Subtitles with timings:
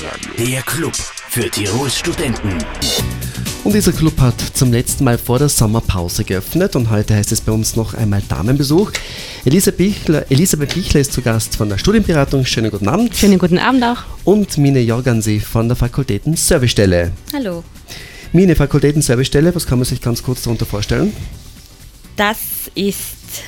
[0.00, 2.56] Der Club für Tirols Studenten.
[3.64, 7.42] Und dieser Club hat zum letzten Mal vor der Sommerpause geöffnet und heute heißt es
[7.42, 8.92] bei uns noch einmal Damenbesuch.
[9.44, 12.46] Elisa Bichler, Elisabeth Bichler ist zu Gast von der Studienberatung.
[12.46, 13.14] Schönen guten Abend.
[13.14, 13.98] Schönen guten Abend auch.
[14.24, 17.12] Und Mine Jorgansi von der Fakultäten-Servicestelle.
[17.34, 17.62] Hallo.
[18.32, 21.12] Mine, Fakultäten-Servicestelle, was kann man sich ganz kurz darunter vorstellen?
[22.16, 22.38] Das
[22.74, 23.42] ist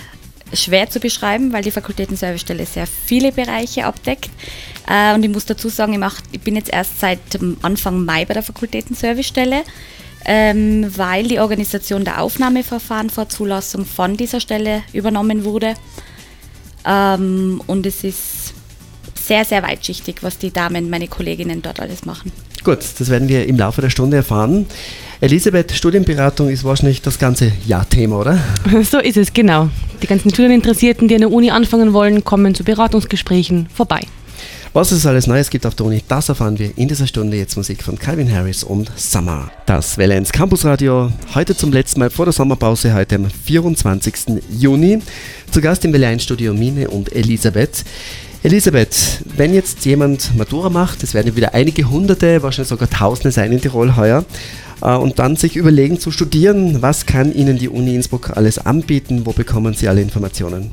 [0.52, 4.28] schwer zu beschreiben, weil die Fakultäten-Servicestelle sehr viele Bereiche abdeckt.
[4.88, 7.20] Äh, und ich muss dazu sagen, ich, mach, ich bin jetzt erst seit
[7.62, 9.62] Anfang Mai bei der Fakultäten-Servicestelle,
[10.24, 15.74] ähm, weil die Organisation der Aufnahmeverfahren vor Zulassung von dieser Stelle übernommen wurde.
[16.84, 18.54] Ähm, und es ist
[19.14, 22.32] sehr, sehr weitschichtig, was die Damen, meine Kolleginnen dort alles machen.
[22.64, 24.66] Gut, das werden wir im Laufe der Stunde erfahren.
[25.20, 28.38] Elisabeth, Studienberatung ist wahrscheinlich das ganze Jahr-Thema, oder?
[28.82, 29.68] So ist es, genau.
[30.02, 34.00] Die ganzen Studieninteressierten, die an der Uni anfangen wollen, kommen zu Beratungsgesprächen vorbei.
[34.74, 37.36] Was es alles Neues gibt auf der Uni, das erfahren wir in dieser Stunde.
[37.36, 39.50] Jetzt Musik von Calvin Harris und Summer.
[39.66, 44.14] Das Welle 1 Campus Radio, heute zum letzten Mal vor der Sommerpause, heute am 24.
[44.48, 45.00] Juni.
[45.50, 47.84] Zu Gast im Welle 1 Studio Mine und Elisabeth.
[48.42, 53.52] Elisabeth, wenn jetzt jemand Matura macht, es werden wieder einige Hunderte, wahrscheinlich sogar Tausende sein
[53.52, 54.24] in Tirol heuer,
[54.80, 59.26] äh, und dann sich überlegen zu studieren, was kann Ihnen die Uni Innsbruck alles anbieten,
[59.26, 60.70] wo bekommen Sie alle Informationen?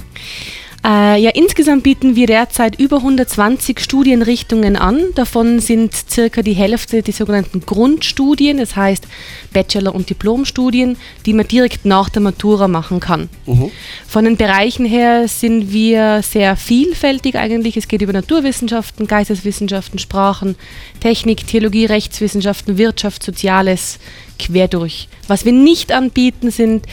[0.85, 5.02] Äh, ja, insgesamt bieten wir derzeit über 120 Studienrichtungen an.
[5.16, 9.05] Davon sind circa die Hälfte die sogenannten Grundstudien, das heißt
[9.52, 13.27] Bachelor- und Diplomstudien, die man direkt nach der Matura machen kann.
[13.45, 13.72] Mhm.
[14.07, 17.75] Von den Bereichen her sind wir sehr vielfältig eigentlich.
[17.75, 20.55] Es geht über Naturwissenschaften, Geisteswissenschaften, Sprachen,
[21.02, 24.00] Technik, Theologie, Rechtswissenschaften, Wirtschaft, Soziales,
[24.39, 25.09] quer durch.
[25.27, 26.85] Was wir nicht anbieten, sind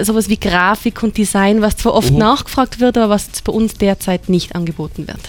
[0.00, 2.18] sowas wie Grafik und Design, was zwar oft mhm.
[2.18, 5.20] nachgefragt wird, aber was bei uns derzeit nicht angeboten wird.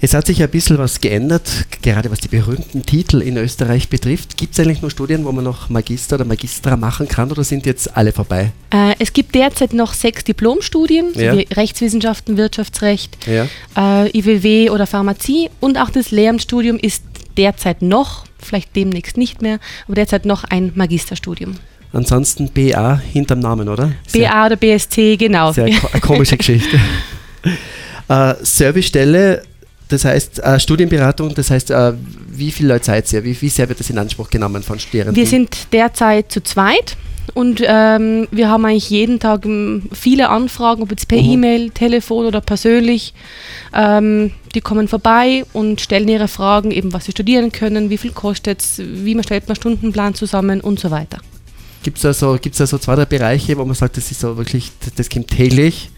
[0.00, 1.48] Es hat sich ein bisschen was geändert,
[1.80, 4.36] gerade was die berühmten Titel in Österreich betrifft.
[4.36, 7.64] Gibt es eigentlich nur Studien, wo man noch Magister oder Magistra machen kann oder sind
[7.64, 8.52] jetzt alle vorbei?
[8.70, 11.34] Äh, es gibt derzeit noch sechs Diplomstudien, ja.
[11.34, 13.46] wie Rechtswissenschaften, Wirtschaftsrecht, ja.
[13.76, 17.02] äh, IWW oder Pharmazie und auch das Lehramtsstudium ist
[17.38, 21.56] derzeit noch, vielleicht demnächst nicht mehr, aber derzeit noch ein Magisterstudium.
[21.96, 23.92] Ansonsten BA hinterm Namen, oder?
[24.06, 25.50] Sehr, BA oder BST, genau.
[25.52, 26.78] Sehr ko komische Geschichte.
[28.08, 29.42] äh, Servicestelle,
[29.88, 31.94] das heißt äh, Studienberatung, das heißt, äh,
[32.28, 33.24] wie viele Leute seid ihr?
[33.24, 35.16] Wie, wie sehr wird das in Anspruch genommen von Studierenden?
[35.16, 36.98] Wir sind derzeit zu zweit
[37.32, 41.30] und ähm, wir haben eigentlich jeden Tag ähm, viele Anfragen, ob jetzt per mhm.
[41.30, 43.14] E-Mail, Telefon oder persönlich.
[43.72, 48.12] Ähm, die kommen vorbei und stellen ihre Fragen, eben was sie studieren können, wie viel
[48.12, 51.20] kostet es, wie man stellt man Stundenplan zusammen und so weiter.
[51.86, 54.72] Gibt es also, gibt's also zwei, drei Bereiche, wo man sagt, das ist so wirklich,
[54.96, 55.88] das kommt täglich?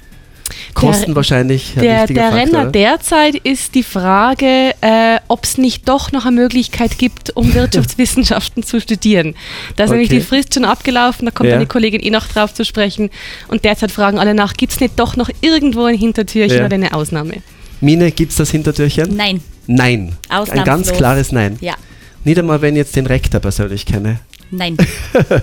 [0.74, 2.72] Kosten der, wahrscheinlich ein der, der Faktor, Renner oder?
[2.72, 8.64] derzeit ist die Frage, äh, ob es nicht doch noch eine Möglichkeit gibt, um Wirtschaftswissenschaften
[8.64, 9.34] zu studieren.
[9.76, 9.98] Da ist okay.
[9.98, 11.56] nämlich die Frist schon abgelaufen, da kommt ja.
[11.56, 13.08] eine Kollegin eh noch drauf zu sprechen.
[13.48, 16.66] Und derzeit fragen alle nach, gibt es nicht doch noch irgendwo ein Hintertürchen ja.
[16.66, 17.36] oder eine Ausnahme?
[17.80, 19.16] Mine, gibt es das Hintertürchen?
[19.16, 19.40] Nein.
[19.66, 20.16] Nein.
[20.28, 21.56] Ein ganz klares Nein.
[21.62, 21.76] Ja.
[22.24, 24.20] Nicht einmal, wenn ich jetzt den Rektor persönlich kenne.
[24.50, 24.76] Nein.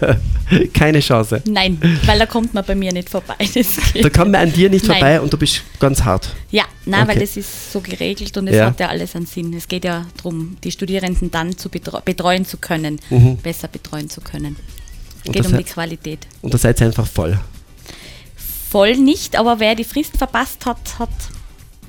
[0.73, 1.41] Keine Chance.
[1.47, 3.35] Nein, weil da kommt man bei mir nicht vorbei.
[4.01, 4.99] Da kommt man an dir nicht nein.
[4.99, 6.35] vorbei und du bist ganz hart.
[6.51, 7.11] Ja, nein, okay.
[7.11, 8.67] weil das ist so geregelt und es ja.
[8.67, 9.53] hat ja alles einen Sinn.
[9.53, 13.37] Es geht ja darum, die Studierenden dann zu betreu betreuen zu können, mhm.
[13.37, 14.55] besser betreuen zu können.
[15.25, 16.19] Es geht um die Qualität.
[16.41, 17.39] Und da seid ihr einfach voll.
[18.69, 21.09] Voll nicht, aber wer die Frist verpasst hat, hat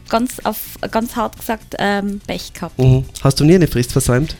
[0.09, 2.79] ganz, auf, ganz hart gesagt ähm, Pech gehabt.
[2.79, 3.05] Mhm.
[3.23, 4.37] Hast du nie eine Frist versäumt?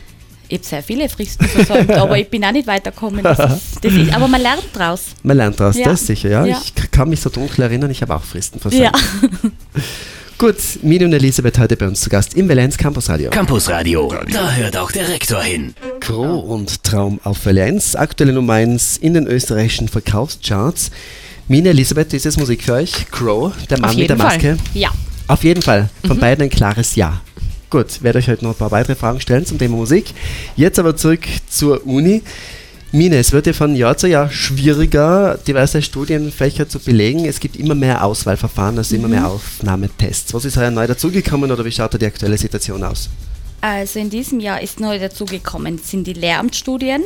[0.49, 3.23] Ich habe sehr viele Fristen versäumt, aber ich bin auch nicht weitergekommen.
[3.23, 5.07] Das ist, das ist, aber man lernt draus.
[5.23, 5.85] Man lernt draus, ja.
[5.85, 6.45] das sicher, ja.
[6.45, 6.61] ja.
[6.63, 8.83] Ich kann mich so dunkel erinnern, ich habe auch Fristen versäumt.
[8.83, 8.91] Ja.
[10.37, 13.31] Gut, Mini und Elisabeth heute bei uns zu Gast im Valenz Campus Radio.
[13.31, 15.73] Campus Radio, da hört auch der Rektor hin.
[15.99, 20.91] Crow und Traum auf Valenz, aktuelle Nummer 1 in den österreichischen Verkaufscharts.
[21.47, 23.09] Mine, Elisabeth, ist das Musik für euch?
[23.09, 24.57] Crow, der Mann mit der Maske?
[24.57, 24.57] Fall.
[24.75, 24.91] Ja.
[25.25, 26.21] Auf jeden Fall, von mhm.
[26.21, 27.19] beiden ein klares Ja.
[27.69, 30.13] Gut, werde euch heute noch ein paar weitere Fragen stellen zum Thema Musik.
[30.55, 32.23] Jetzt aber zurück zur Uni.
[32.93, 37.25] Mine, es wird ja von Jahr zu Jahr schwieriger, diverse Studienfächer zu belegen.
[37.25, 39.25] Es gibt immer mehr Auswahlverfahren, also immer mehr mhm.
[39.25, 40.33] Aufnahmetests.
[40.33, 43.09] Was ist heuer neu dazugekommen oder wie schaut da die aktuelle Situation aus?
[43.59, 47.03] Also in diesem Jahr ist neu dazugekommen, sind die Lehramtsstudien.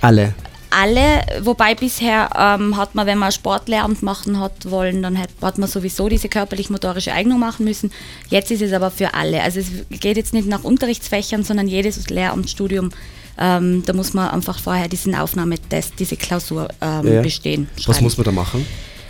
[0.00, 0.34] Alle
[0.70, 5.58] alle, wobei bisher ähm, hat man, wenn man Sportlehramt machen hat wollen, dann hat, hat
[5.58, 7.90] man sowieso diese körperlich-motorische Eignung machen müssen.
[8.28, 9.42] Jetzt ist es aber für alle.
[9.42, 12.90] Also es geht jetzt nicht nach Unterrichtsfächern, sondern jedes Lehramtsstudium,
[13.38, 17.22] ähm, da muss man einfach vorher diesen Aufnahmetest, diese Klausur ähm, ja.
[17.22, 17.68] bestehen.
[17.76, 17.88] Schreiben.
[17.88, 18.66] Was muss man da machen?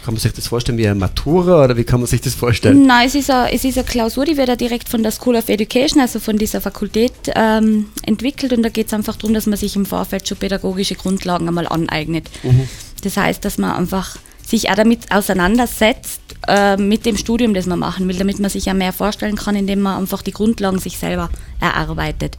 [0.09, 2.87] Kann man sich das vorstellen wie eine Matura oder wie kann man sich das vorstellen?
[2.87, 5.37] Nein, es ist, eine, es ist eine Klausur, die wird ja direkt von der School
[5.37, 9.45] of Education, also von dieser Fakultät, ähm, entwickelt und da geht es einfach darum, dass
[9.45, 12.31] man sich im Vorfeld schon pädagogische Grundlagen einmal aneignet.
[12.43, 12.71] Mhm.
[13.03, 17.79] Das heißt, dass man einfach sich auch damit auseinandersetzt, äh, mit dem Studium, das man
[17.79, 20.97] machen will, damit man sich ja mehr vorstellen kann, indem man einfach die Grundlagen sich
[20.97, 21.29] selber
[21.61, 22.39] erarbeitet.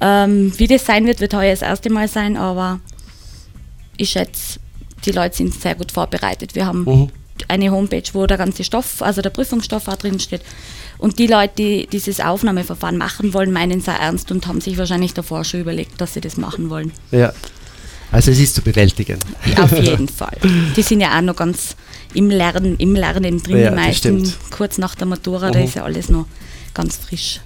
[0.00, 2.78] Ähm, wie das sein wird, wird heuer das erste Mal sein, aber
[3.96, 4.60] ich schätze,
[5.04, 6.54] die Leute sind sehr gut vorbereitet.
[6.54, 7.08] Wir haben mhm.
[7.48, 10.42] eine Homepage, wo der ganze Stoff, also der Prüfungsstoff auch drin steht.
[10.98, 14.78] Und die Leute, die dieses Aufnahmeverfahren machen wollen, meinen es sehr ernst und haben sich
[14.78, 16.92] wahrscheinlich davor schon überlegt, dass sie das machen wollen.
[17.10, 17.32] Ja.
[18.12, 19.18] Also es ist zu bewältigen.
[19.60, 20.36] Auf jeden Fall.
[20.76, 21.76] Die sind ja auch noch ganz
[22.14, 25.52] im Lernen, im Lernen drin, ja, die meisten kurz nach der Matura, mhm.
[25.52, 26.26] da ist ja alles noch
[26.74, 27.40] ganz frisch.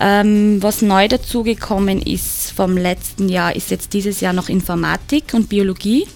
[0.00, 5.48] Ähm, was neu dazugekommen ist vom letzten Jahr, ist jetzt dieses Jahr noch Informatik und
[5.48, 6.06] Biologie.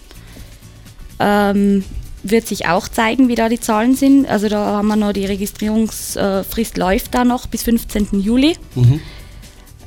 [1.23, 1.85] Ähm,
[2.25, 4.29] wird sich auch zeigen, wie da die Zahlen sind.
[4.29, 8.21] Also da haben wir noch die Registrierungsfrist läuft da noch bis 15.
[8.21, 8.57] Juli.
[8.75, 9.01] Mhm.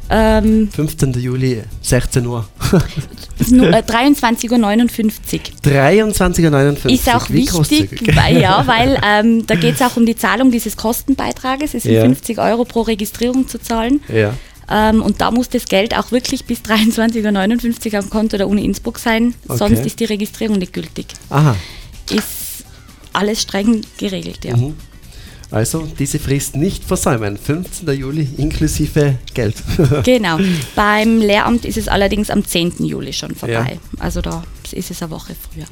[0.09, 1.13] Ähm, 15.
[1.13, 2.47] Juli, 16 Uhr.
[3.39, 4.59] 23.59 Uhr.
[5.63, 6.91] 23.59 Uhr.
[6.91, 10.51] Ist auch Wie wichtig, weil, ja, weil ähm, da geht es auch um die Zahlung
[10.51, 11.73] dieses Kostenbeitrages.
[11.73, 12.01] Es sind ja.
[12.01, 14.01] 50 Euro pro Registrierung zu zahlen.
[14.13, 14.33] Ja.
[14.69, 18.65] Ähm, und da muss das Geld auch wirklich bis 23.59 Uhr am Konto der Uni
[18.65, 19.57] Innsbruck sein, okay.
[19.57, 21.07] sonst ist die Registrierung nicht gültig.
[21.29, 21.55] Aha.
[22.09, 22.65] Ist
[23.13, 24.57] alles streng geregelt, ja.
[24.57, 24.75] Mhm.
[25.51, 27.37] Also diese Frist nicht versäumen.
[27.37, 27.87] 15.
[27.97, 29.55] Juli inklusive Geld.
[30.03, 30.39] genau.
[30.75, 32.83] Beim Lehramt ist es allerdings am 10.
[32.83, 33.79] Juli schon vorbei.
[33.79, 33.99] Ja.
[33.99, 35.65] Also da ist es eine Woche früher.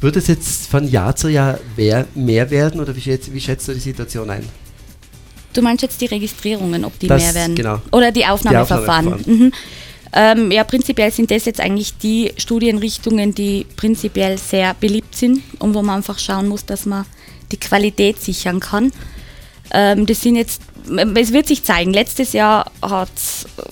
[0.00, 3.74] Wird es jetzt von Jahr zu Jahr mehr werden oder wie schätzt, wie schätzt du
[3.74, 4.44] die Situation ein?
[5.52, 7.54] Du meinst jetzt die Registrierungen, ob die das, mehr werden?
[7.54, 7.80] Genau.
[7.92, 9.06] Oder die Aufnahmeverfahren?
[9.06, 9.46] Die Aufnahmeverfahren.
[9.46, 9.52] Mhm.
[10.12, 15.74] Ähm, ja, prinzipiell sind das jetzt eigentlich die Studienrichtungen, die prinzipiell sehr beliebt sind und
[15.74, 17.04] wo man einfach schauen muss, dass man
[17.52, 18.92] die Qualität sichern kann.
[19.70, 20.62] Ähm, das sind jetzt,
[21.14, 21.92] es wird sich zeigen.
[21.92, 23.10] Letztes Jahr hat,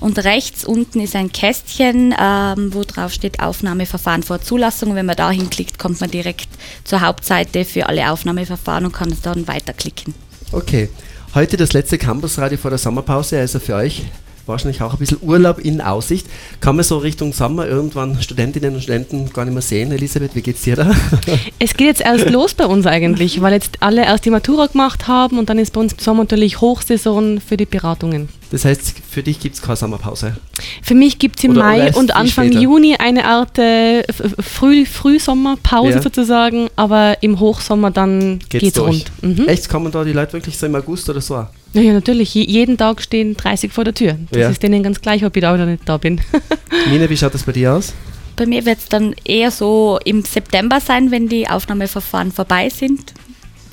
[0.00, 4.94] und rechts unten ist ein Kästchen, ähm, wo drauf steht Aufnahmeverfahren vor Zulassung.
[4.94, 6.48] Wenn man da hinklickt, kommt man direkt
[6.84, 10.14] zur Hauptseite für alle Aufnahmeverfahren und kann dann weiterklicken.
[10.52, 10.88] Okay,
[11.34, 14.02] heute das letzte Campusradio vor der Sommerpause, also für euch
[14.46, 16.26] wahrscheinlich auch ein bisschen Urlaub in Aussicht.
[16.60, 19.92] Kann man so Richtung Sommer irgendwann Studentinnen und Studenten gar nicht mehr sehen?
[19.92, 20.94] Elisabeth, wie geht's dir da?
[21.58, 25.08] Es geht jetzt erst los bei uns eigentlich, weil jetzt alle erst die Matura gemacht
[25.08, 28.28] haben und dann ist bei uns im Sommer natürlich Hochsaison für die Beratungen.
[28.50, 30.36] Das heißt, für dich gibt es keine Sommerpause?
[30.82, 35.94] Für mich gibt es im oder Mai und Anfang Juni eine Art äh, Früh Frühsommerpause
[35.94, 36.02] ja.
[36.02, 39.04] sozusagen, aber im Hochsommer dann geht es rund.
[39.22, 39.46] Mhm.
[39.46, 41.46] Echt, kommen da die Leute wirklich so im August oder so?
[41.72, 42.34] Ja, natürlich.
[42.34, 44.18] jeden Tag stehen 30 vor der Tür.
[44.30, 44.48] Das ja.
[44.50, 46.20] ist denen ganz gleich, ob ich da oder nicht da bin.
[46.90, 47.92] Mine, wie schaut das bei dir aus?
[48.36, 53.12] Bei mir wird es dann eher so im September sein, wenn die Aufnahmeverfahren vorbei sind.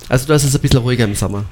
[0.09, 1.45] Also du hast es ein bisschen ruhiger im Sommer?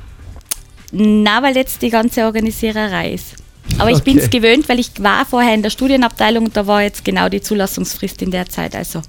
[0.92, 3.36] Na, weil jetzt die ganze Organisiererei ist.
[3.78, 4.12] Aber ich okay.
[4.12, 7.30] bin es gewöhnt, weil ich war vorher in der Studienabteilung und da war jetzt genau
[7.30, 8.76] die Zulassungsfrist in der Zeit.
[8.76, 9.02] Also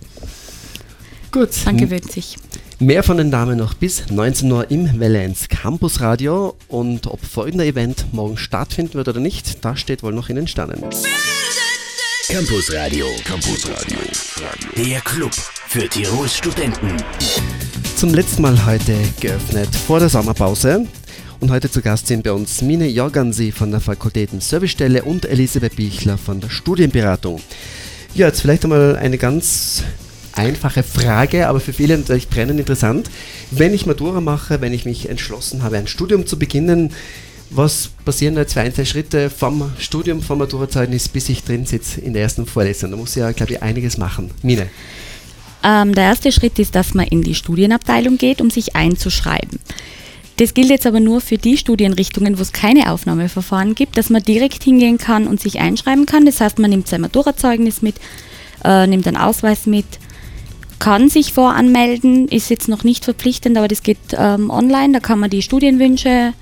[1.30, 1.50] gut.
[1.64, 2.36] Man gewöhnt sich.
[2.78, 7.64] Mehr von den Damen noch bis 19 Uhr im Valenz Campus Radio und ob folgender
[7.64, 10.80] Event morgen stattfinden wird oder nicht, das steht wohl noch in den Sternen.
[12.28, 13.06] Campus Radio.
[13.24, 13.96] Campus Radio.
[14.76, 17.02] Der Club für Tirols Studenten.
[17.96, 20.86] Zum letzten Mal heute geöffnet vor der Sommerpause.
[21.40, 25.76] Und heute zu Gast sind bei uns Mine Jorgansi von der Fakultäten Servicestelle und Elisabeth
[25.76, 27.40] Bichler von der Studienberatung.
[28.14, 29.82] Ja, jetzt vielleicht einmal eine ganz
[30.36, 33.10] einfache Frage, aber für viele natürlich brennend interessant.
[33.50, 36.92] Wenn ich Matura mache, wenn ich mich entschlossen habe, ein Studium zu beginnen,
[37.50, 42.12] Was passieren jetzt für einzelne Schritte vom Studium, vom Maturazeugnis, bis ich drin sitze in
[42.12, 42.90] der ersten Vorlesung?
[42.90, 44.30] Da muss ich ja, glaube ich, einiges machen.
[44.42, 44.68] Mine.
[45.62, 49.60] Ähm, der erste Schritt ist, dass man in die Studienabteilung geht, um sich einzuschreiben.
[50.38, 54.22] Das gilt jetzt aber nur für die Studienrichtungen, wo es keine Aufnahmeverfahren gibt, dass man
[54.22, 56.26] direkt hingehen kann und sich einschreiben kann.
[56.26, 57.94] Das heißt, man nimmt sein Maturazeugnis mit,
[58.64, 59.86] äh, nimmt einen Ausweis mit,
[60.78, 64.92] kann sich voranmelden, ist jetzt noch nicht verpflichtend, aber das geht ähm, online.
[64.92, 66.32] Da kann man die Studienwünsche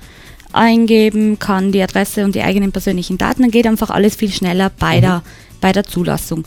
[0.55, 4.69] eingeben, kann die Adresse und die eigenen persönlichen Daten, dann geht einfach alles viel schneller
[4.69, 5.01] bei, mhm.
[5.01, 5.23] der,
[5.61, 6.43] bei der Zulassung.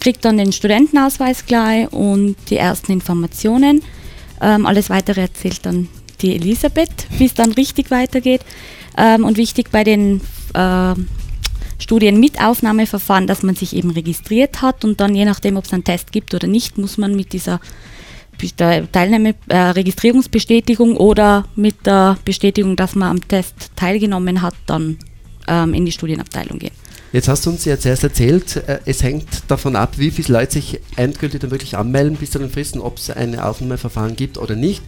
[0.00, 3.82] Kriegt dann den Studentenausweis gleich und die ersten Informationen.
[4.40, 5.88] Ähm, alles weitere erzählt dann
[6.20, 8.42] die Elisabeth, wie es dann richtig weitergeht.
[8.96, 10.20] Ähm, und wichtig bei den
[10.54, 10.94] äh,
[11.82, 15.72] Studien mit Aufnahmeverfahren, dass man sich eben registriert hat und dann je nachdem, ob es
[15.72, 17.60] einen Test gibt oder nicht, muss man mit dieser
[18.92, 24.98] Teilnahme, äh, Registrierungsbestätigung oder mit der Bestätigung, dass man am Test teilgenommen hat, dann
[25.46, 26.72] ähm, in die Studienabteilung gehen.
[27.12, 30.52] Jetzt hast du uns ja zuerst erzählt, äh, es hängt davon ab, wie viele Leute
[30.54, 34.56] sich endgültig dann wirklich anmelden bis zu den Fristen, ob es ein Aufnahmeverfahren gibt oder
[34.56, 34.82] nicht.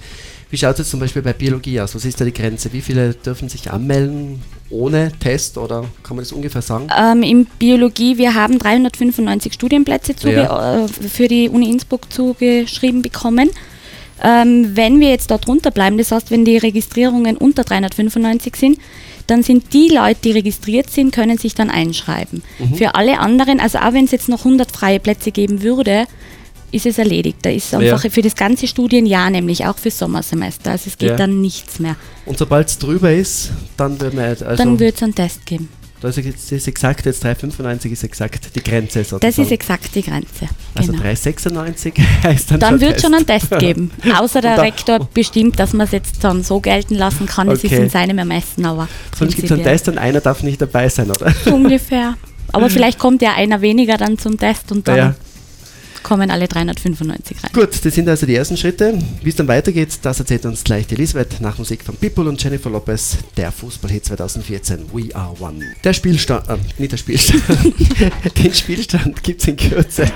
[0.55, 1.97] Wie schaut es zum Beispiel bei Biologie aus?
[1.97, 2.73] Was ist da die Grenze?
[2.73, 6.87] Wie viele dürfen sich anmelden ohne Test oder kann man das ungefähr sagen?
[6.97, 10.85] Ähm, in Biologie, wir haben 395 Studienplätze ja.
[10.85, 13.51] äh, für die Uni Innsbruck zugeschrieben bekommen.
[14.23, 18.79] Ähm, wenn wir jetzt da drunter bleiben, das heißt, wenn die Registrierungen unter 395 sind,
[19.27, 22.45] dann sind die Leute, die registriert sind, können sich dann einschreiben.
[22.61, 22.75] Mhm.
[22.77, 26.07] Für alle anderen, also auch wenn es jetzt noch 100 freie Plätze geben würde,
[26.75, 27.39] ist es erledigt.
[27.43, 28.11] Da ist einfach ja.
[28.11, 30.73] für das ganze Studienjahr, nämlich auch für Sommersemester.
[30.73, 31.17] Also es geht ja.
[31.17, 31.97] dann nichts mehr.
[32.27, 35.69] Und sobald es drüber ist, dann wird also Dann wird es einen Test geben.
[36.01, 39.05] Das ist jetzt exakt, jetzt 395 ist exakt die Grenze.
[39.05, 39.21] Sozusagen.
[39.21, 40.49] Das ist exakt die Grenze.
[40.75, 41.03] Also genau.
[41.03, 43.91] 396 heißt dann Dann wird es schon einen Test geben.
[44.19, 47.49] Außer der Rektor bestimmt, dass man es jetzt dann so gelten lassen kann.
[47.49, 47.75] Es okay.
[47.75, 48.87] ist in seinem Ermessen, aber.
[49.19, 51.33] Sonst gibt es einen Test und einer darf nicht dabei sein, oder?
[51.47, 52.17] Ungefähr.
[52.53, 54.97] Aber vielleicht kommt ja einer weniger dann zum Test und dann.
[54.97, 55.15] Ja
[56.05, 57.51] kommen alle 395 rein.
[57.53, 58.97] Gut, das sind also die ersten Schritte.
[59.23, 62.41] Wie es dann weitergeht, das erzählt uns gleich die Elisabeth nach Musik von People und
[62.41, 65.65] Jennifer Lopez, der Fußballhit 2014, We Are One.
[65.83, 67.43] Der Spielstand, äh, nicht der Spielstand,
[68.39, 70.07] den Spielstand gibt es in Kürze.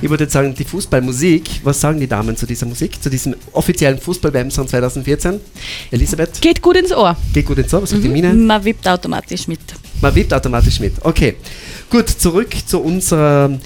[0.00, 3.34] Ich würde jetzt sagen, die Fußballmusik, was sagen die Damen zu dieser Musik, zu diesem
[3.52, 5.40] offiziellen Fußball-WM-Song 2014?
[5.90, 6.40] Elisabeth?
[6.40, 7.16] Geht gut ins Ohr.
[7.34, 8.06] Geht gut ins Ohr, was sagt mhm.
[8.06, 8.32] die Mine?
[8.32, 9.60] Man wippt automatisch mit.
[10.00, 11.34] Man wippt automatisch mit, okay.
[11.90, 13.58] Gut, zurück zu unserer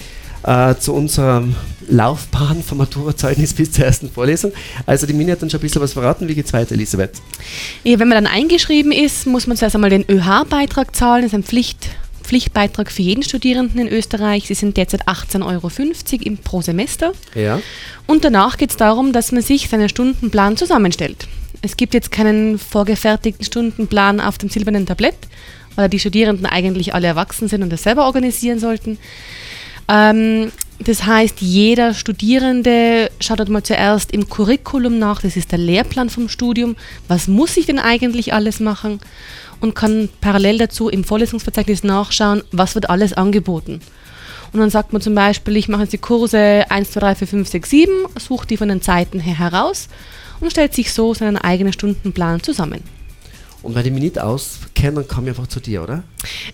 [0.46, 1.54] äh, zu unserem
[1.88, 4.52] Laufbahn vom Maturazeugnis bis zur ersten Vorlesung.
[4.86, 6.28] Also die Mini hat dann schon ein bisschen was verraten.
[6.28, 7.12] Wie geht es weiter, Elisabeth?
[7.84, 11.22] Ja, wenn man dann eingeschrieben ist, muss man zuerst einmal den ÖH-Beitrag zahlen.
[11.22, 11.90] Das ist ein Pflicht,
[12.22, 14.46] Pflichtbeitrag für jeden Studierenden in Österreich.
[14.46, 17.12] Sie sind derzeit 18,50 Euro pro Semester.
[17.34, 17.60] Ja.
[18.06, 21.28] Und danach geht es darum, dass man sich seinen Stundenplan zusammenstellt.
[21.62, 25.16] Es gibt jetzt keinen vorgefertigten Stundenplan auf dem silbernen Tablett,
[25.74, 28.98] weil die Studierenden eigentlich alle erwachsen sind und das selber organisieren sollten.
[29.88, 35.58] Ähm, das heißt, jeder Studierende schaut dort mal zuerst im Curriculum nach, das ist der
[35.58, 36.76] Lehrplan vom Studium,
[37.08, 39.00] was muss ich denn eigentlich alles machen
[39.60, 43.80] und kann parallel dazu im Vorlesungsverzeichnis nachschauen, was wird alles angeboten.
[44.52, 47.28] Und dann sagt man zum Beispiel, ich mache jetzt die Kurse 1, 2, 3, 4,
[47.28, 49.88] 5, 6, 7, sucht die von den Zeiten her heraus
[50.40, 52.82] und stellt sich so seinen eigenen Stundenplan zusammen.
[53.62, 56.04] Und wenn ich mich nicht auskenne, dann komme ich einfach zu dir, oder?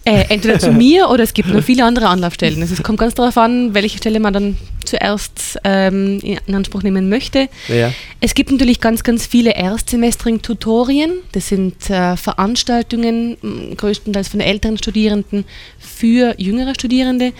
[0.05, 2.61] Äh, entweder zu mir oder es gibt noch viele andere Anlaufstellen.
[2.61, 7.09] Also es kommt ganz darauf an, welche Stelle man dann zuerst ähm, in Anspruch nehmen
[7.09, 7.49] möchte.
[7.69, 7.93] Ja.
[8.21, 11.13] Es gibt natürlich ganz, ganz viele erstsemestering Tutorien.
[11.33, 13.37] Das sind äh, Veranstaltungen,
[13.77, 15.45] größtenteils von älteren Studierenden
[15.79, 17.33] für jüngere Studierende,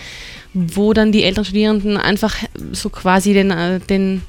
[0.53, 2.35] wo dann die älteren Studierenden einfach
[2.71, 4.21] so quasi den, äh, den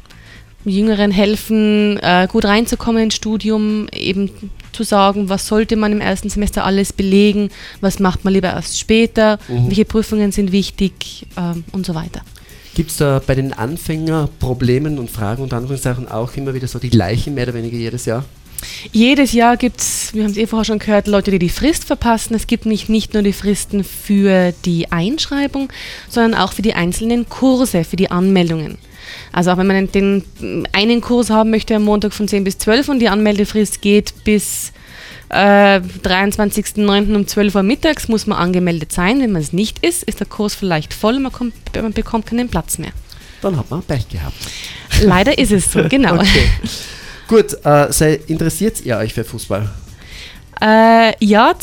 [0.65, 4.31] Jüngeren helfen, äh, gut reinzukommen ins Studium, eben
[4.75, 7.51] zu sagen, was sollte man im ersten Semester alles belegen,
[7.81, 9.69] was macht man lieber erst später, mhm.
[9.69, 12.23] welche Prüfungen sind wichtig ähm, und so weiter.
[12.75, 16.91] Gibt es da bei den Anfängerproblemen und Fragen und Anführungszeichen auch immer wieder so die
[16.91, 18.25] gleichen, mehr oder weniger jedes Jahr?
[18.93, 21.85] Jedes Jahr gibt es, wir haben es eh vorher schon gehört, Leute, die die Frist
[21.85, 22.35] verpassen.
[22.35, 25.69] Es gibt nicht, nicht nur die Fristen für die Einschreibung,
[26.09, 28.79] sondern auch für die einzelnen Kurse, für die Anmeldungen.
[29.33, 30.25] Also auch wenn man den
[30.73, 34.73] einen Kurs haben möchte am Montag von 10 bis 12 und die Anmeldefrist geht bis
[35.31, 37.15] äh, 23.09.
[37.15, 39.21] um 12 Uhr mittags, muss man angemeldet sein.
[39.21, 42.27] Wenn man es nicht ist, ist der Kurs vielleicht voll und man, kommt, man bekommt
[42.27, 42.93] keinen Platz mehr.
[43.43, 44.37] Dann hat man Pech gehabt.
[45.03, 46.15] Leider ist es so, genau.
[46.15, 46.49] Okay.
[47.29, 49.69] Gut, äh, interessiert ihr euch für Fußball?
[50.61, 51.55] Äh, ja,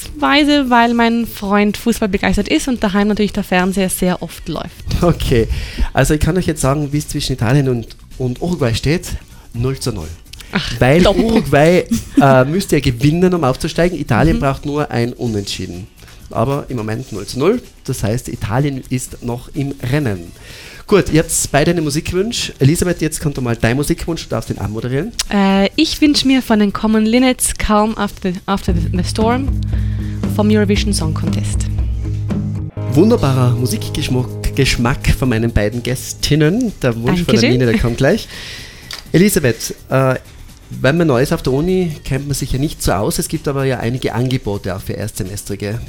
[0.00, 5.02] zwangsweise, weil mein Freund Fußball begeistert ist und daheim natürlich der Fernseher sehr oft läuft.
[5.02, 5.48] Okay,
[5.92, 9.08] also ich kann euch jetzt sagen, wie es zwischen Italien und, und Uruguay steht.
[9.52, 10.06] 0 zu 0.
[10.78, 11.84] weil Uruguay
[12.20, 13.98] äh, müsste ja gewinnen, um aufzusteigen.
[13.98, 14.40] Italien mhm.
[14.40, 15.86] braucht nur ein Unentschieden.
[16.30, 17.62] Aber im Moment 0 zu 0.
[17.84, 20.32] Das heißt, Italien ist noch im Rennen.
[20.90, 22.52] Gut, ihr habt beide einen Musikwunsch.
[22.58, 25.12] Elisabeth, jetzt kommt mal dein Musikwunsch, du darfst den anmoderieren.
[25.32, 29.46] Äh, ich wünsche mir von den Common Linnets Calm After the, after the Storm
[30.34, 31.66] vom Eurovision Song Contest.
[32.94, 36.72] Wunderbarer Musikgeschmack Geschmack von meinen beiden Gästinnen.
[36.82, 37.24] Der Wunsch Dankeschön.
[37.26, 38.26] von der Mine, der kommt gleich.
[39.12, 40.16] Elisabeth, äh,
[40.70, 43.18] wenn man neu ist auf der Uni, kennt man sich ja nicht so aus.
[43.18, 45.80] Es gibt aber ja einige Angebote auch für Erstsemestrige.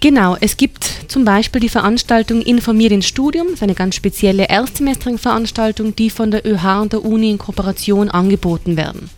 [0.00, 3.48] Genau, es gibt zum Beispiel die Veranstaltung Informiert ins Studium.
[3.48, 8.10] Das ist eine ganz spezielle Erstsemestrigen-Veranstaltung, die von der ÖH und der Uni in Kooperation
[8.10, 9.10] angeboten werden.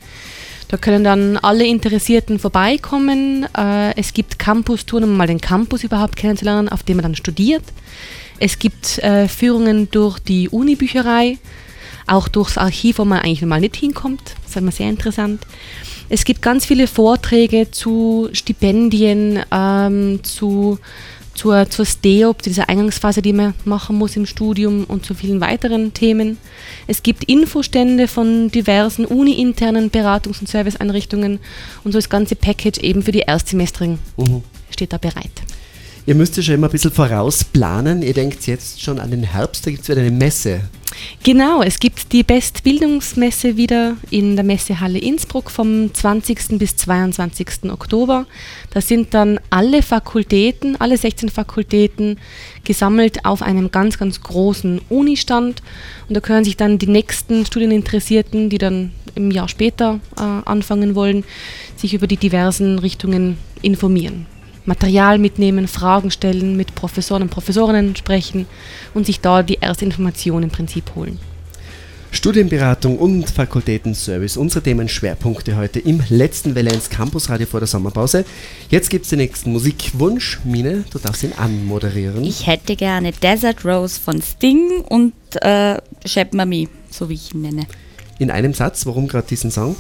[0.69, 3.47] Da können dann alle Interessierten vorbeikommen.
[3.57, 7.63] Äh, es gibt Campus-Touren, um mal den Campus überhaupt kennenzulernen, auf dem man dann studiert.
[8.39, 11.39] Es gibt äh, Führungen durch die Uni-Bücherei
[12.07, 14.23] auch durchs Archiv, wo man eigentlich mal nicht hinkommt.
[14.43, 15.47] Das ist immer sehr interessant.
[16.09, 20.79] Es gibt ganz viele Vorträge zu Stipendien, ähm, zu,
[21.35, 25.41] zur, zur STEOP, zu dieser Eingangsphase, die man machen muss im Studium und zu vielen
[25.41, 26.39] weiteren Themen.
[26.87, 31.39] Es gibt Infostände von diversen uni-internen Beratungs- und Serviceeinrichtungen
[31.85, 34.43] und so das ganze Package eben für die Erstsemesterinnen mhm.
[34.71, 35.31] steht da bereit.
[36.05, 38.03] Ihr müsst ja schon immer ein bisschen vorausplanen.
[38.03, 40.63] Ihr denkt jetzt schon an den Herbst, da gibt es wieder eine Messe.
[41.23, 46.59] Genau, es gibt die Bestbildungsmesse wieder in der Messehalle Innsbruck vom 20.
[46.59, 47.71] bis 22.
[47.71, 48.27] Oktober.
[48.71, 52.19] Da sind dann alle Fakultäten, alle 16 Fakultäten
[52.65, 55.63] gesammelt auf einem ganz, ganz großen Unistand.
[56.09, 60.95] Und da können sich dann die nächsten Studieninteressierten, die dann im Jahr später äh, anfangen
[60.95, 61.25] wollen,
[61.77, 64.27] sich über die diversen Richtungen informieren.
[64.65, 68.47] Material mitnehmen, Fragen stellen, mit Professoren und Professorinnen sprechen
[68.95, 71.19] und sich da die erste Information im Prinzip holen.
[72.15, 78.27] Studienberatung und Fakultätenservice, unsere Themenschwerpunkte heute im letzten Valenz Campus Radio vor der Sommerpause.
[78.69, 80.39] Jetzt gibt es den nächsten Musikwunsch.
[80.45, 82.23] Mine, du darfst ihn anmoderieren.
[82.23, 87.41] Ich hätte gerne Desert Rose von Sting und äh, Shep Mami, so wie ich ihn
[87.41, 87.67] nenne.
[88.19, 89.75] In einem Satz, warum gerade diesen Song?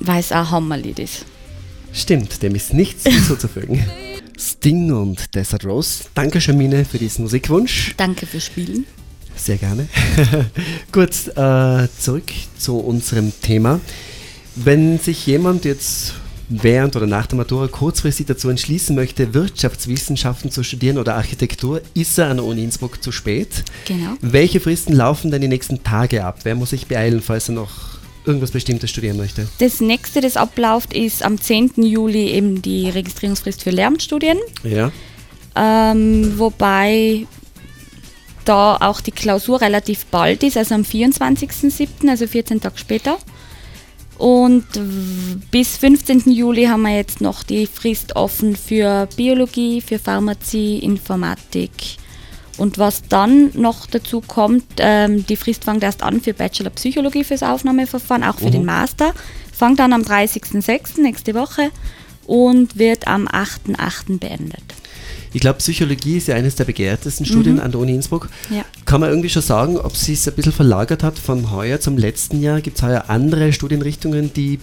[0.00, 1.26] Weil es ein Hammerlied ist.
[1.92, 3.84] Stimmt, dem ist nichts hinzuzufügen.
[4.38, 6.04] Sting und Desert Rose.
[6.14, 7.94] Danke, Jamine, für diesen Musikwunsch.
[7.96, 8.86] Danke fürs Spielen.
[9.36, 9.88] Sehr gerne.
[10.92, 13.80] Gut, äh, zurück zu unserem Thema.
[14.54, 16.14] Wenn sich jemand jetzt
[16.48, 22.18] während oder nach der Matura kurzfristig dazu entschließen möchte, Wirtschaftswissenschaften zu studieren oder Architektur, ist
[22.18, 23.64] er an der Uni Innsbruck zu spät.
[23.86, 24.14] Genau.
[24.20, 26.40] Welche Fristen laufen denn die nächsten Tage ab?
[26.44, 27.95] Wer muss sich beeilen, falls er noch
[28.26, 29.48] irgendwas Bestimmtes studieren möchte?
[29.58, 31.72] Das nächste, das abläuft, ist am 10.
[31.76, 34.38] Juli eben die Registrierungsfrist für Lehramtsstudien.
[34.64, 34.92] Ja.
[35.54, 37.26] Ähm, wobei
[38.44, 43.18] da auch die Klausur relativ bald ist, also am 24.07., also 14 Tage später.
[44.18, 44.66] Und
[45.50, 46.30] bis 15.
[46.32, 51.70] Juli haben wir jetzt noch die Frist offen für Biologie, für Pharmazie, Informatik,
[52.56, 57.24] und was dann noch dazu kommt, ähm, die Frist fängt erst an für Bachelor Psychologie
[57.24, 58.52] fürs Aufnahmeverfahren, auch für mhm.
[58.52, 59.12] den Master.
[59.52, 61.00] Fängt dann am 30.06.
[61.00, 61.70] nächste Woche
[62.26, 64.18] und wird am 8.08.
[64.18, 64.62] beendet.
[65.32, 67.60] Ich glaube, Psychologie ist ja eines der begehrtesten Studien mhm.
[67.60, 68.30] an der Uni Innsbruck.
[68.48, 68.64] Ja.
[68.86, 71.98] Kann man irgendwie schon sagen, ob sie es ein bisschen verlagert hat von heuer zum
[71.98, 72.62] letzten Jahr?
[72.62, 74.60] Gibt es heuer andere Studienrichtungen, die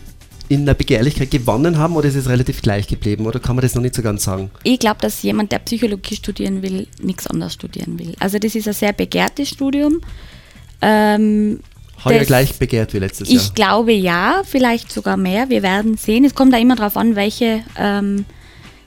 [0.49, 3.75] in der Begehrlichkeit gewonnen haben oder ist es relativ gleich geblieben oder kann man das
[3.75, 4.51] noch nicht so ganz sagen?
[4.63, 8.15] Ich glaube, dass jemand, der Psychologie studieren will, nichts anderes studieren will.
[8.19, 10.01] Also das ist ein sehr begehrtes Studium.
[10.82, 11.60] Ähm,
[12.03, 13.43] Heuer gleich begehrt wie letztes ich Jahr?
[13.43, 15.49] Ich glaube ja, vielleicht sogar mehr.
[15.49, 16.25] Wir werden sehen.
[16.25, 18.25] Es kommt da immer darauf an, welche, ähm,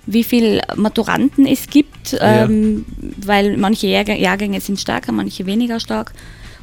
[0.05, 3.09] wie viele Maturanten es gibt, ähm, ja.
[3.27, 6.13] weil manche Jahrgänge sind stärker, manche weniger stark.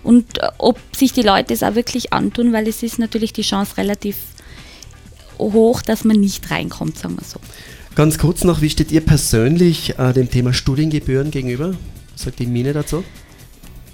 [0.04, 3.42] Und äh, ob sich die Leute es auch wirklich antun, weil es ist natürlich die
[3.42, 4.18] Chance relativ
[5.40, 7.40] hoch, dass man nicht reinkommt, sagen wir so.
[7.96, 11.76] Ganz kurz noch, wie steht ihr persönlich äh, dem Thema Studiengebühren gegenüber?
[12.14, 13.04] Was sagt die Mine dazu?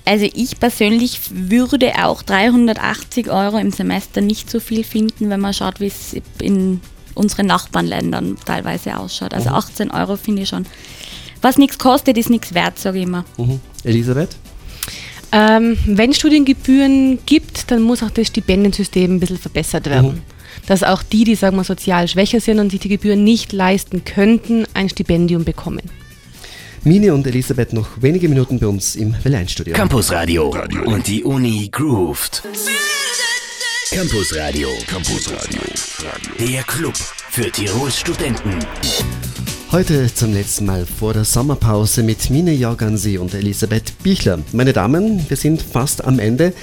[0.06, 5.54] Also ich persönlich würde auch 380 Euro im Semester nicht so viel finden, wenn man
[5.54, 6.82] schaut, wie es in
[7.13, 9.34] unseren Nachbarländern teilweise ausschaut.
[9.34, 9.56] Also mhm.
[9.56, 10.65] 18 Euro finde ich schon.
[11.41, 13.25] Was nichts kostet, ist nichts wert, sage ich immer.
[13.38, 13.60] Mhm.
[13.84, 14.36] Elisabeth?
[15.32, 20.13] Ähm, wenn Studiengebühren gibt, dann muss auch das Stipendiensystem ein bisschen verbessert werden.
[20.13, 20.38] Mhm
[20.69, 24.05] dass auch die, die sagen wir sozial schwächer sind und sich die Gebühren nicht leisten
[24.05, 25.82] könnten, ein Stipendium bekommen.
[26.84, 29.73] Mine und Elisabeth noch wenige Minuten bei uns im Welle-1-Studio.
[29.73, 30.55] Campus Radio.
[30.86, 32.43] und die Uni grooved.
[33.89, 34.69] Campus Radio.
[34.88, 35.60] Campus Radio.
[36.39, 38.60] Der Club für Tirols Studenten.
[39.71, 44.39] Heute zum letzten Mal vor der Sommerpause mit Mine Jorgansee und Elisabeth Bichler.
[44.51, 46.53] Meine Damen, wir sind fast am Ende.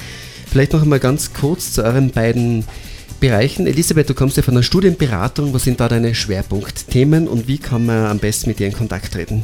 [0.48, 2.64] Vielleicht noch einmal ganz kurz zu euren beiden
[3.20, 3.66] Bereichen.
[3.66, 5.52] Elisabeth, du kommst ja von der Studienberatung.
[5.54, 9.12] Was sind da deine Schwerpunktthemen und wie kann man am besten mit dir in Kontakt
[9.12, 9.42] treten?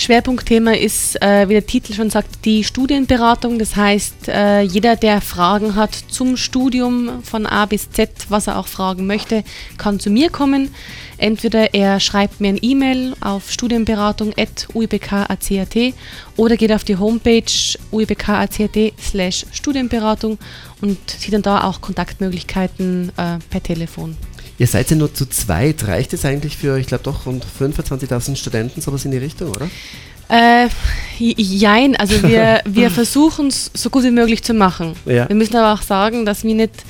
[0.00, 3.56] Schwerpunktthema ist, äh, wie der Titel schon sagt, die Studienberatung.
[3.58, 8.58] Das heißt, äh, jeder, der Fragen hat zum Studium von A bis Z, was er
[8.58, 9.44] auch fragen möchte,
[9.76, 10.74] kann zu mir kommen.
[11.18, 15.50] Entweder er schreibt mir ein E-Mail auf studienberatung.uibk.at
[16.36, 18.58] oder geht auf die Homepage uibk.at
[18.98, 20.38] slash Studienberatung
[20.80, 24.16] und sieht dann da auch Kontaktmöglichkeiten äh, per Telefon.
[24.60, 25.88] Ihr seid ja nur zu zweit.
[25.88, 29.70] Reicht es eigentlich für, ich glaube, doch rund 25.000 Studenten, sowas in die Richtung, oder?
[30.28, 30.68] Äh,
[31.18, 34.92] jein, also wir, wir versuchen es so gut wie möglich zu machen.
[35.06, 35.26] Ja.
[35.26, 36.84] Wir müssen aber auch sagen, dass wir nicht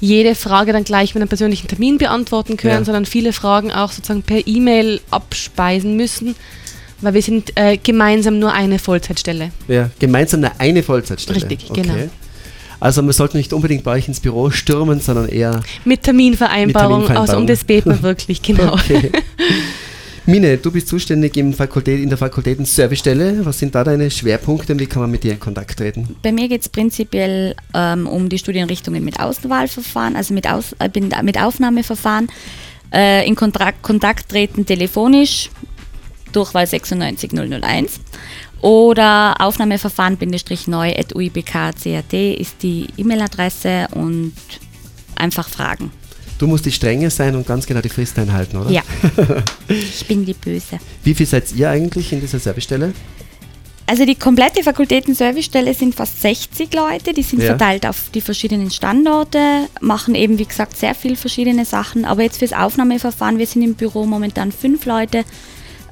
[0.00, 2.84] jede Frage dann gleich mit einem persönlichen Termin beantworten können, ja.
[2.84, 6.34] sondern viele Fragen auch sozusagen per E-Mail abspeisen müssen,
[7.02, 9.50] weil wir sind äh, gemeinsam nur eine Vollzeitstelle.
[9.68, 11.36] Ja, gemeinsam nur eine Vollzeitstelle.
[11.36, 11.82] Richtig, okay.
[11.82, 12.08] genau.
[12.82, 16.66] Also man sollte nicht unbedingt bei euch ins Büro stürmen, sondern eher mit Terminvereinbarung.
[16.66, 17.16] Mit Terminvereinbarung.
[17.16, 18.72] Also um das beten wir wirklich, genau.
[18.72, 19.12] Okay.
[20.26, 23.46] Mine, du bist zuständig im Fakultät, in der Fakultäten-Servicestelle.
[23.46, 26.16] Was sind da deine Schwerpunkte und wie kann man mit dir in Kontakt treten?
[26.22, 31.22] Bei mir geht es prinzipiell ähm, um die Studienrichtungen mit Auswahlverfahren, also mit, Aus, äh,
[31.22, 32.32] mit Aufnahmeverfahren.
[32.92, 35.50] Äh, in Kontakt, Kontakt treten telefonisch,
[36.32, 38.00] Durchwahl 96001
[38.62, 44.32] oder Aufnahmeverfahren-neu at uibk.cat ist die E-Mail-Adresse und
[45.16, 45.90] einfach fragen.
[46.38, 48.70] Du musst die Strenge sein und ganz genau die Frist einhalten, oder?
[48.70, 48.82] Ja.
[49.68, 50.78] ich bin die Böse.
[51.04, 52.92] Wie viel seid ihr eigentlich in dieser Servicestelle?
[53.86, 57.48] Also die komplette Fakultäten-Servicestelle sind fast 60 Leute, die sind ja.
[57.48, 62.04] verteilt auf die verschiedenen Standorte, machen eben wie gesagt sehr viele verschiedene Sachen.
[62.04, 65.24] Aber jetzt fürs Aufnahmeverfahren, wir sind im Büro momentan fünf Leute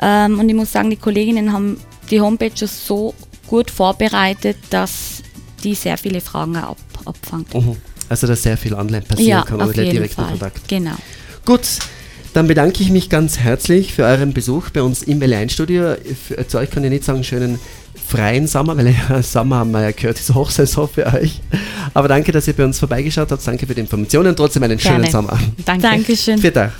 [0.00, 1.78] ähm, und ich muss sagen, die Kolleginnen haben
[2.10, 3.14] die Homepage so
[3.46, 5.22] gut vorbereitet, dass
[5.62, 7.54] die sehr viele Fragen ab, abfangt.
[7.54, 7.76] Mhm.
[8.08, 10.68] Also dass sehr viel online passieren ja, kann oder der direkte Kontakt.
[10.68, 10.96] Genau.
[11.44, 11.62] Gut,
[12.34, 15.94] dann bedanke ich mich ganz herzlich für euren Besuch bei uns im L1-Studio.
[16.46, 17.58] Zu euch kann ich nicht sagen, schönen
[18.06, 21.40] freien Sommer, weil ja, Sommer haben wir ja gehört, ist Hochsaison für euch.
[21.94, 23.46] Aber danke, dass ihr bei uns vorbeigeschaut habt.
[23.46, 24.34] Danke für die Informationen.
[24.34, 24.98] Trotzdem einen Gerne.
[24.98, 25.38] schönen Sommer.
[25.64, 25.82] Danke.
[25.82, 26.38] Dankeschön.
[26.38, 26.72] Vielen Dank.